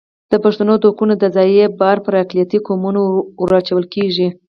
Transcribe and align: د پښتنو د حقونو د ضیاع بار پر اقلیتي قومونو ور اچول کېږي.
د 0.31 0.33
پښتنو 0.43 0.73
د 0.79 0.83
حقونو 0.89 1.13
د 1.19 1.23
ضیاع 1.35 1.69
بار 1.79 1.97
پر 2.05 2.13
اقلیتي 2.23 2.59
قومونو 2.67 3.01
ور 3.41 3.51
اچول 3.59 3.85
کېږي. 3.95 4.27